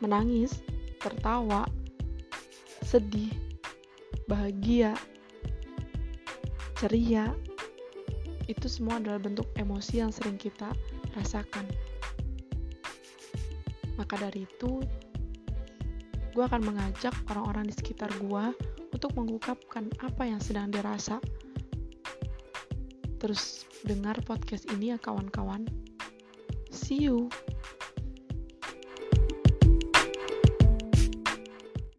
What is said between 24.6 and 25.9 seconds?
ini ya kawan-kawan.